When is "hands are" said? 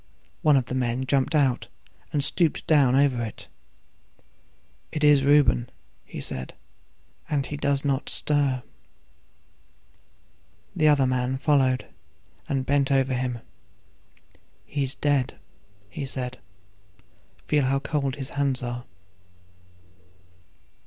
18.31-18.85